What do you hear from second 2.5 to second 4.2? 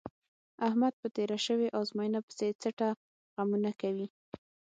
څټه غمونه کوي.